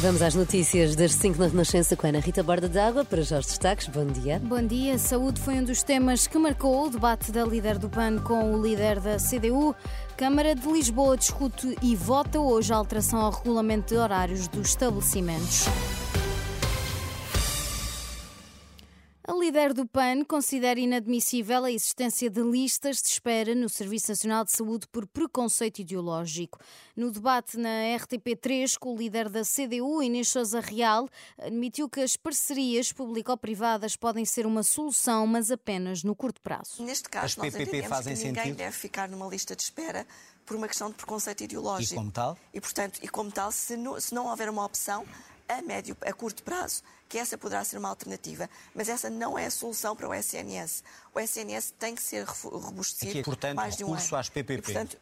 Vamos 0.00 0.22
às 0.22 0.34
notícias 0.34 0.96
das 0.96 1.12
5 1.12 1.38
na 1.38 1.46
Renascença 1.46 1.94
com 1.94 2.06
a 2.06 2.08
Ana 2.08 2.20
Rita 2.20 2.42
Borda 2.42 2.66
d'Água 2.66 3.04
para 3.04 3.20
já 3.20 3.38
os 3.38 3.44
destaques. 3.44 3.86
Bom 3.86 4.06
dia. 4.06 4.40
Bom 4.42 4.66
dia. 4.66 4.96
Saúde 4.96 5.38
foi 5.38 5.56
um 5.56 5.64
dos 5.64 5.82
temas 5.82 6.26
que 6.26 6.38
marcou 6.38 6.86
o 6.86 6.90
debate 6.90 7.30
da 7.30 7.44
líder 7.44 7.76
do 7.76 7.90
PAN 7.90 8.18
com 8.18 8.54
o 8.54 8.62
líder 8.62 8.98
da 8.98 9.18
CDU. 9.18 9.76
Câmara 10.16 10.54
de 10.54 10.66
Lisboa 10.66 11.18
discute 11.18 11.76
e 11.82 11.94
vota 11.94 12.40
hoje 12.40 12.72
a 12.72 12.76
alteração 12.76 13.20
ao 13.20 13.30
regulamento 13.30 13.92
de 13.92 14.00
horários 14.00 14.48
dos 14.48 14.68
estabelecimentos. 14.68 15.66
Líder 19.50 19.74
do 19.74 19.84
PAN 19.84 20.22
considera 20.24 20.78
inadmissível 20.78 21.64
a 21.64 21.72
existência 21.72 22.30
de 22.30 22.40
listas 22.40 23.02
de 23.02 23.08
espera 23.08 23.52
no 23.52 23.68
Serviço 23.68 24.12
Nacional 24.12 24.44
de 24.44 24.52
Saúde 24.52 24.86
por 24.86 25.08
preconceito 25.08 25.80
ideológico. 25.80 26.60
No 26.94 27.10
debate 27.10 27.56
na 27.56 27.68
RTP3 27.98 28.78
com 28.78 28.94
o 28.94 28.96
líder 28.96 29.28
da 29.28 29.42
CDU, 29.42 30.04
Inês 30.04 30.28
Sousa 30.28 30.60
Real, 30.60 31.08
admitiu 31.36 31.88
que 31.88 32.00
as 32.00 32.16
parcerias 32.16 32.92
público-privadas 32.92 33.96
podem 33.96 34.24
ser 34.24 34.46
uma 34.46 34.62
solução, 34.62 35.26
mas 35.26 35.50
apenas 35.50 36.04
no 36.04 36.14
curto 36.14 36.40
prazo. 36.40 36.80
Neste 36.84 37.08
caso, 37.08 37.26
As 37.26 37.36
nós 37.36 37.52
PPP 37.52 37.88
fazem 37.88 38.14
que 38.14 38.22
ninguém 38.22 38.42
sentido? 38.44 38.56
deve 38.56 38.76
ficar 38.76 39.08
numa 39.08 39.26
lista 39.26 39.56
de 39.56 39.64
espera 39.64 40.06
por 40.46 40.56
uma 40.56 40.68
questão 40.68 40.90
de 40.90 40.94
preconceito 40.94 41.42
ideológico. 41.42 41.94
E 41.94 41.96
como 41.96 42.12
tal? 42.12 42.38
E, 42.54 42.60
portanto, 42.60 43.00
e 43.02 43.08
como 43.08 43.32
tal, 43.32 43.50
se 43.50 43.76
não, 43.76 44.00
se 44.00 44.14
não 44.14 44.26
houver 44.28 44.48
uma 44.48 44.64
opção 44.64 45.04
a 45.58 45.62
médio, 45.62 45.96
a 46.02 46.12
curto 46.12 46.42
prazo, 46.42 46.82
que 47.08 47.18
essa 47.18 47.36
poderá 47.36 47.64
ser 47.64 47.78
uma 47.78 47.88
alternativa, 47.88 48.48
mas 48.74 48.88
essa 48.88 49.10
não 49.10 49.38
é 49.38 49.46
a 49.46 49.50
solução 49.50 49.96
para 49.96 50.08
o 50.08 50.14
SNS. 50.14 50.84
O 51.14 51.18
SNS 51.20 51.74
tem 51.78 51.94
que 51.94 52.02
ser 52.02 52.24
robustecido 52.24 53.10
Aqui, 53.10 53.22
portanto, 53.24 53.56
mais 53.56 53.76
de 53.76 53.84
um 53.84 53.88
recurso 53.88 54.14
ano. 54.14 54.20
às 54.20 54.28
PPP. 54.28 54.52
E, 54.54 54.62
portanto, 54.62 54.96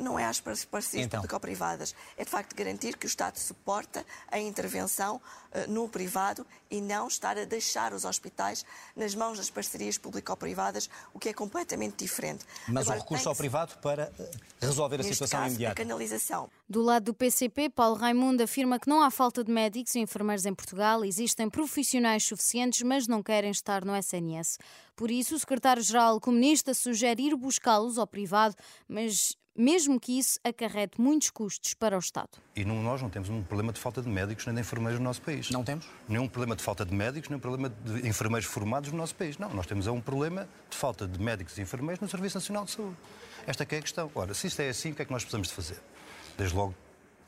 não 0.00 0.18
é 0.18 0.24
às 0.24 0.40
par- 0.40 0.56
parcerias 0.70 1.06
Então. 1.06 1.20
público-privadas. 1.20 1.94
É, 2.16 2.24
de 2.24 2.30
facto, 2.30 2.54
garantir 2.56 2.96
que 2.96 3.06
o 3.06 3.08
Estado 3.08 3.36
suporta 3.38 4.04
a 4.28 4.38
intervenção 4.38 5.20
eh, 5.52 5.66
no 5.68 5.88
privado 5.88 6.44
e 6.70 6.80
não 6.80 7.06
estar 7.06 7.38
a 7.38 7.44
deixar 7.44 7.92
os 7.92 8.04
hospitais 8.04 8.64
nas 8.96 9.14
mãos 9.14 9.36
das 9.38 9.50
parcerias 9.50 9.96
público-privadas, 9.98 10.88
o 11.14 11.18
que 11.18 11.28
é 11.28 11.32
completamente 11.32 11.96
diferente. 11.98 12.44
Mas 12.66 12.86
Agora, 12.86 12.98
o 12.98 13.02
recurso 13.02 13.28
ao 13.28 13.36
privado 13.36 13.76
para 13.78 14.10
eh, 14.18 14.30
resolver 14.60 15.00
a 15.00 15.04
situação 15.04 15.38
caso, 15.40 15.44
a 15.44 15.48
imediata. 15.54 15.74
canalização. 15.76 16.50
Do 16.68 16.82
lado 16.82 17.04
do 17.04 17.14
PCP, 17.14 17.68
Paulo 17.68 17.94
Raimundo 17.96 18.42
afirma 18.42 18.80
que 18.80 18.88
não 18.88 19.00
há 19.02 19.10
falta 19.12 19.44
de 19.44 19.52
médicos 19.52 19.94
e 19.94 20.00
enfermeiros 20.00 20.44
em 20.46 20.54
Portugal, 20.54 21.04
existem 21.04 21.48
profissionais 21.48 22.24
suficientes, 22.24 22.82
mas 22.82 23.06
não 23.06 23.22
querem 23.22 23.50
estar 23.50 23.84
no 23.84 23.94
SNS. 23.94 24.58
Por 25.02 25.10
isso, 25.10 25.34
o 25.34 25.38
secretário-geral 25.40 26.20
comunista 26.20 26.72
sugere 26.72 27.20
ir 27.24 27.34
buscá-los 27.34 27.98
ao 27.98 28.06
privado, 28.06 28.54
mas 28.86 29.36
mesmo 29.52 29.98
que 29.98 30.16
isso 30.16 30.38
acarrete 30.44 31.00
muitos 31.00 31.28
custos 31.28 31.74
para 31.74 31.96
o 31.96 31.98
Estado. 31.98 32.28
E 32.54 32.64
não- 32.64 32.80
nós 32.84 33.02
não 33.02 33.10
temos 33.10 33.28
um 33.28 33.42
problema 33.42 33.72
de 33.72 33.80
falta 33.80 34.00
de 34.00 34.08
médicos 34.08 34.46
nem 34.46 34.54
de 34.54 34.60
enfermeiros 34.60 35.00
no 35.00 35.04
nosso 35.04 35.20
país. 35.20 35.50
Não 35.50 35.64
temos? 35.64 35.88
Nenhum 36.08 36.28
problema 36.28 36.54
de 36.54 36.62
falta 36.62 36.84
de 36.84 36.94
médicos, 36.94 37.28
nem 37.28 37.36
um 37.36 37.40
problema 37.40 37.68
de 37.68 38.06
enfermeiros 38.06 38.48
formados 38.48 38.92
no 38.92 38.96
nosso 38.98 39.16
país. 39.16 39.38
Não, 39.38 39.52
nós 39.52 39.66
temos 39.66 39.88
é 39.88 39.90
um 39.90 40.00
problema 40.00 40.48
de 40.70 40.76
falta 40.76 41.04
de 41.08 41.20
médicos 41.20 41.58
e 41.58 41.62
enfermeiros 41.62 42.00
no 42.00 42.08
Serviço 42.08 42.36
Nacional 42.36 42.64
de 42.64 42.70
Saúde. 42.70 42.96
Esta 43.44 43.66
que 43.66 43.74
é 43.74 43.78
a 43.78 43.82
questão. 43.82 44.08
Ora, 44.14 44.32
se 44.34 44.46
isto 44.46 44.60
é 44.62 44.68
assim, 44.68 44.92
o 44.92 44.94
que 44.94 45.02
é 45.02 45.04
que 45.04 45.10
nós 45.10 45.24
precisamos 45.24 45.48
de 45.48 45.54
fazer? 45.54 45.80
Desde 46.38 46.54
logo, 46.54 46.76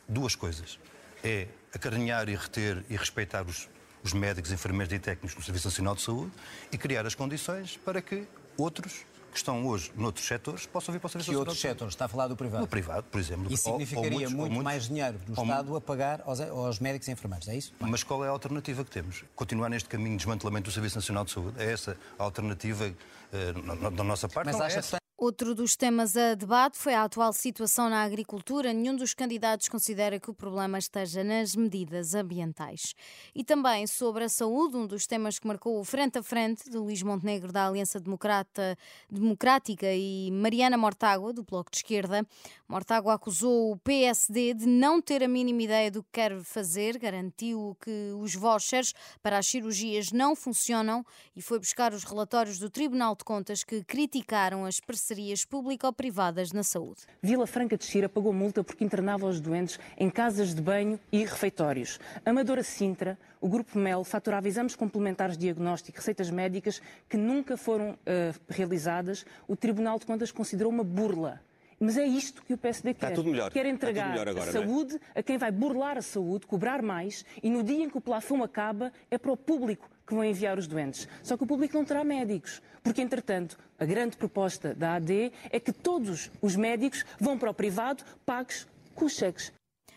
duas 0.09 0.37
coisas. 0.37 0.79
É 1.25 1.49
acarinhar 1.75 2.29
e 2.29 2.37
reter 2.37 2.85
e 2.89 2.97
respeitar 2.97 3.45
os, 3.45 3.69
os 4.05 4.13
médicos, 4.13 4.53
enfermeiros 4.53 4.93
e 4.93 4.99
técnicos 5.01 5.35
no 5.35 5.43
Serviço 5.43 5.67
Nacional 5.69 5.95
de 5.97 6.03
Saúde 6.03 6.31
e 6.71 6.79
criar 6.79 7.05
as 7.07 7.15
condições 7.15 7.77
para 7.85 8.01
que 8.01 8.29
outros 8.57 9.05
que 9.33 9.39
estão 9.39 9.67
hoje 9.67 9.91
noutros 9.97 10.25
setores 10.25 10.65
possam 10.65 10.93
vir 10.93 11.01
para 11.01 11.09
o 11.09 11.11
Serviço 11.11 11.31
Que 11.31 11.33
Nacional 11.33 11.41
outros 11.41 11.57
de 11.57 11.63
Saúde. 11.63 11.75
setores? 11.75 11.95
Está 11.95 12.05
a 12.05 12.09
falar 12.09 12.29
do 12.29 12.37
privado? 12.37 12.61
No 12.63 12.69
privado, 12.69 13.03
por 13.11 13.19
exemplo. 13.19 13.53
Isso 13.53 13.67
Ou- 13.69 13.75
ou 13.75 13.81
significaria 13.81 14.11
muitos- 14.13 14.33
ou 14.33 14.39
muito 14.39 14.53
muitos- 14.53 14.65
mais 14.65 14.87
dinheiro 14.87 15.19
do 15.19 15.33
ou 15.37 15.43
Estado 15.45 15.77
a 15.77 15.81
pagar 15.81 16.23
aos, 16.25 16.41
aos 16.41 16.79
médicos 16.79 17.09
e 17.09 17.11
enfermeiros, 17.11 17.49
é 17.49 17.57
isso? 17.57 17.73
Mas 17.81 18.05
qual 18.05 18.25
é 18.25 18.29
a 18.29 18.31
alternativa 18.31 18.85
que 18.85 18.91
temos? 18.93 19.25
Continuar 19.35 19.69
neste 19.71 19.89
caminho 19.89 20.11
de 20.13 20.19
desmantelamento 20.19 20.71
do 20.71 20.73
Serviço 20.73 20.95
Nacional 20.99 21.25
de 21.25 21.33
Saúde? 21.33 21.61
É 21.61 21.73
essa 21.73 21.97
a 22.17 22.23
alternativa 22.23 22.95
eh, 23.33 23.53
na- 23.65 23.75
na- 23.75 23.91
da 23.91 24.05
nossa 24.05 24.29
parte? 24.29 24.47
Mas 24.47 24.55
Não 24.57 24.63
é 24.63 24.67
acha 24.69 24.79
essa. 24.79 24.99
Outro 25.25 25.55
dos 25.55 25.75
temas 25.75 26.19
a 26.19 26.35
debate 26.35 26.77
foi 26.77 26.93
a 26.93 27.03
atual 27.03 27.33
situação 27.33 27.89
na 27.89 28.03
agricultura. 28.03 28.75
Nenhum 28.75 28.95
dos 28.95 29.15
candidatos 29.15 29.71
considera 29.71 30.21
que 30.21 30.31
o 30.31 30.35
problema 30.35 30.77
esteja 30.77 31.25
nas 31.25 31.57
medidas 31.57 32.15
ambientais. 32.15 32.95
E 33.35 33.43
também 33.43 33.87
sobre 33.87 34.25
a 34.25 34.29
saúde, 34.29 34.77
um 34.77 34.87
dos 34.87 35.07
temas 35.07 35.39
que 35.39 35.47
marcou 35.47 35.81
o 35.81 35.83
frente 35.83 36.19
a 36.19 36.23
frente 36.23 36.69
de 36.69 36.77
Luís 36.77 37.03
Montenegro 37.03 37.51
da 37.51 37.67
Aliança 37.67 37.99
Democrata, 37.99 38.77
Democrática 39.11 39.87
e 39.95 40.31
Mariana 40.31 40.77
Mortágua, 40.77 41.33
do 41.33 41.43
Bloco 41.43 41.71
de 41.71 41.79
Esquerda. 41.79 42.27
Mortágua 42.69 43.15
acusou 43.15 43.73
o 43.73 43.79
PSD 43.79 44.53
de 44.53 44.67
não 44.67 45.01
ter 45.01 45.23
a 45.23 45.29
mínima 45.29 45.63
ideia 45.63 45.91
do 45.91 46.03
que 46.03 46.11
quer 46.13 46.39
fazer, 46.43 46.99
garantiu 46.99 47.75
que 47.81 48.13
os 48.19 48.35
vouchers 48.35 48.93
para 49.23 49.39
as 49.39 49.47
cirurgias 49.47 50.13
não 50.13 50.37
funcionam 50.37 51.03
e 51.35 51.41
foi 51.41 51.59
buscar 51.59 51.95
os 51.95 52.05
relatórios 52.05 52.59
do 52.59 52.69
Tribunal 52.69 53.17
de 53.17 53.25
Contas 53.25 53.65
que 53.65 53.83
criticaram 53.85 54.67
as 54.67 54.81
parcerias 55.15 55.45
público-privadas 55.45 56.51
na 56.51 56.65
saúde. 56.65 57.03
Vila 57.23 57.47
Franca 57.47 57.79
de 57.79 57.85
Xira 57.85 58.09
pagou 58.09 58.33
multa 58.33 58.65
porque 58.65 58.83
internava 58.83 59.27
os 59.27 59.41
doentes 59.41 59.79
em 59.97 60.11
casas 60.11 60.53
de 60.53 60.61
banho 60.61 60.99
e 61.13 61.25
refeitórios. 61.25 62.01
Amadora 62.27 62.65
Sintra, 62.65 63.17
o 63.41 63.49
Grupo 63.49 63.79
Mel 63.79 64.03
faturava 64.03 64.49
exames 64.49 64.75
complementares 64.75 65.37
de 65.37 65.43
diagnóstico 65.43 65.99
receitas 65.99 66.31
médicas 66.31 66.83
que 67.09 67.17
nunca 67.17 67.57
foram 67.57 67.97
eh, 68.05 68.33
realizadas. 68.49 69.25
O 69.47 69.55
Tribunal 69.55 70.01
de 70.01 70.07
Contas 70.07 70.33
considerou 70.33 70.73
uma 70.73 70.83
burla. 70.83 71.41
Mas 71.85 71.99
é 71.99 72.07
isto 72.07 72.43
que 72.43 72.55
o 72.55 72.59
PSD 72.59 72.95
quer. 72.95 73.13
tudo 73.13 73.31
melhor. 73.31 73.51
Quer 73.53 73.67
Está 73.67 73.71
entregar 73.71 74.09
melhor 74.11 74.29
agora, 74.29 74.47
a 74.47 74.49
é? 74.49 74.53
saúde 74.53 74.99
a 75.15 75.23
quem 75.23 75.37
vai 75.37 75.53
burlar 75.53 75.99
a 75.99 76.03
saúde, 76.03 76.47
cobrar 76.47 76.81
mais, 76.83 77.25
e 77.43 77.51
no 77.51 77.63
dia 77.63 77.85
em 77.85 77.91
que 77.91 77.99
o 77.99 78.01
plafond 78.01 78.43
acaba, 78.43 78.91
é 79.11 79.19
para 79.19 79.31
o 79.31 79.37
público 79.37 79.91
que 80.07 80.15
vão 80.15 80.25
enviar 80.25 80.59
os 80.59 80.67
doentes. 80.67 81.07
Só 81.23 81.37
que 81.37 81.45
o 81.45 81.47
público 81.47 81.77
não 81.77 81.85
terá 81.85 82.03
médicos. 82.05 82.63
Porque, 82.83 83.03
entretanto, 83.03 83.59
a 83.79 83.85
grande 83.85 84.17
proposta 84.17 84.75
da 84.75 84.95
AD 84.95 85.33
é 85.51 85.61
que 85.61 85.73
todos 85.73 86.31
os 86.41 86.57
médicos 86.57 87.05
vão 87.21 87.39
para 87.39 87.51
o 87.51 87.55
privado 87.55 88.05
pagos 88.25 88.67
com 88.95 89.09
cheques. 89.09 89.53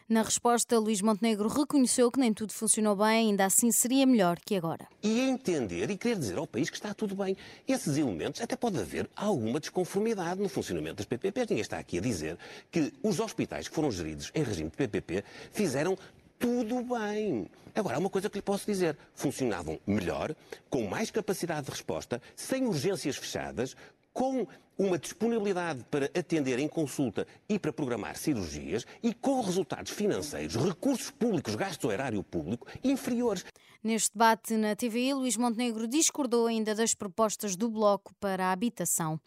Na 0.10 0.22
resposta, 0.22 0.80
Luís 0.80 1.02
Montenegro 1.02 1.50
reconheceu 1.50 2.10
que 2.10 2.18
nem 2.18 2.34
tudo 2.34 2.54
funcionou 2.54 2.96
bem, 2.96 3.28
ainda 3.28 3.44
assim 3.44 3.74
seria 3.74 4.06
melhor 4.06 4.40
que 4.40 4.56
agora. 4.56 4.88
E 5.04 5.20
entender 5.20 5.90
e 5.90 5.98
querer 5.98 6.18
dizer 6.18 6.38
ao 6.38 6.48
país 6.48 6.70
que 6.70 6.78
está 6.78 6.94
tudo 6.94 7.14
bem. 7.14 7.36
Esses 7.68 7.98
elementos, 7.98 8.40
até 8.40 8.56
pode 8.56 8.80
haver 8.80 9.10
alguma 9.14 9.60
desconformidade 9.60 10.40
no 10.40 10.48
funcionamento 10.48 10.96
das 10.96 11.06
PPPs. 11.06 11.50
Ninguém 11.50 11.62
está 11.62 11.78
aqui 11.78 11.98
a 11.98 12.02
dizer 12.02 12.38
que 12.72 12.94
os 13.04 13.20
hospitais 13.20 13.68
que 13.68 13.76
foram 13.76 13.92
geridos 13.92 14.32
em 14.34 14.44
regime 14.44 14.70
de 14.70 14.78
PPP 14.78 15.26
fizeram 15.52 15.98
tudo 16.40 16.84
bem. 16.84 17.50
Agora, 17.76 17.98
há 17.98 18.00
uma 18.00 18.10
coisa 18.10 18.30
que 18.30 18.38
lhe 18.38 18.42
posso 18.42 18.66
dizer. 18.66 18.98
Funcionavam 19.14 19.78
melhor, 19.86 20.34
com 20.70 20.88
mais 20.88 21.12
capacidade 21.12 21.66
de 21.66 21.72
resposta, 21.72 22.22
sem 22.34 22.66
urgências 22.66 23.18
fechadas, 23.18 23.76
com 24.18 24.48
uma 24.76 24.98
disponibilidade 24.98 25.84
para 25.92 26.06
atender 26.06 26.58
em 26.58 26.68
consulta 26.68 27.28
e 27.48 27.60
para 27.60 27.72
programar 27.72 28.18
cirurgias 28.18 28.84
e 29.04 29.14
com 29.14 29.42
resultados 29.42 29.92
financeiros, 29.92 30.56
recursos 30.56 31.12
públicos, 31.12 31.54
gasto 31.54 31.86
ao 31.86 31.94
erário 31.94 32.24
público 32.24 32.66
inferiores. 32.84 33.46
Neste 33.84 34.14
debate 34.14 34.56
na 34.56 34.76
TVI, 34.76 35.14
Luís 35.14 35.38
Montenegro 35.38 35.88
discordou 35.88 36.48
ainda 36.48 36.74
das 36.74 36.96
propostas 36.96 37.56
do 37.56 37.70
Bloco 37.70 38.12
para 38.20 38.48
a 38.48 38.52
habitação. 38.52 39.22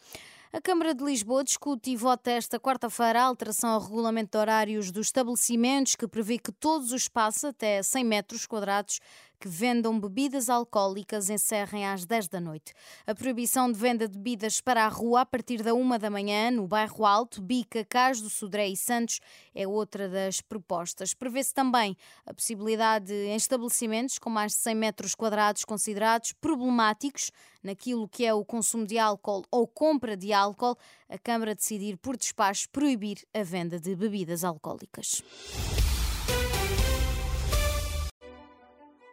A 0.53 0.61
Câmara 0.61 0.93
de 0.93 1.05
Lisboa 1.05 1.45
discute 1.45 1.93
e 1.93 1.97
vota 1.97 2.33
esta 2.33 2.59
quarta-feira 2.59 3.21
a 3.21 3.27
alteração 3.27 3.71
ao 3.71 3.81
regulamento 3.81 4.33
de 4.33 4.39
horários 4.39 4.91
dos 4.91 5.07
estabelecimentos 5.07 5.95
que 5.95 6.09
prevê 6.09 6.37
que 6.39 6.51
todos 6.51 6.89
os 6.89 7.03
espaços 7.03 7.45
até 7.45 7.81
100 7.81 8.05
metros 8.05 8.47
quadrados 8.47 8.99
que 9.41 9.49
vendam 9.49 9.99
bebidas 9.99 10.51
alcoólicas 10.51 11.31
encerrem 11.31 11.87
às 11.87 12.05
10 12.05 12.29
da 12.29 12.39
noite. 12.39 12.75
A 13.07 13.15
proibição 13.15 13.73
de 13.73 13.79
venda 13.79 14.07
de 14.07 14.19
bebidas 14.19 14.61
para 14.61 14.85
a 14.85 14.89
rua 14.89 15.23
a 15.23 15.27
partir 15.27 15.63
da 15.63 15.73
1 15.73 15.99
da 15.99 16.11
manhã, 16.11 16.51
no 16.51 16.69
bairro 16.69 17.07
Alto, 17.07 17.41
Bica, 17.41 17.83
Cais 17.83 18.21
do 18.21 18.29
Sodré 18.29 18.69
e 18.69 18.77
Santos, 18.77 19.19
é 19.55 19.67
outra 19.67 20.11
das 20.11 20.43
propostas. 20.43 21.15
Prevê-se 21.15 21.55
também 21.55 21.97
a 22.27 22.35
possibilidade 22.35 23.15
em 23.15 23.35
estabelecimentos 23.35 24.19
com 24.19 24.29
mais 24.29 24.53
de 24.53 24.59
100 24.59 24.75
metros 24.75 25.15
quadrados 25.15 25.65
considerados 25.65 26.33
problemáticos 26.33 27.33
naquilo 27.63 28.07
que 28.07 28.27
é 28.27 28.35
o 28.35 28.45
consumo 28.45 28.87
de 28.87 28.99
álcool 28.99 29.45
ou 29.51 29.67
compra 29.67 30.17
de 30.17 30.35
álcool, 30.35 30.77
a 31.09 31.17
Câmara 31.17 31.55
decidir 31.55 31.97
por 31.97 32.17
despacho 32.17 32.69
proibir 32.69 33.27
a 33.33 33.43
venda 33.43 33.81
de 33.81 33.97
bebidas 33.97 34.45
alcoólicas. 34.45 35.23